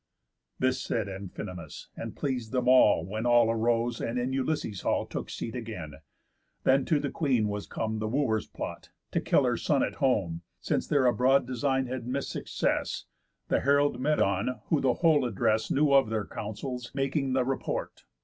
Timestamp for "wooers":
8.07-8.47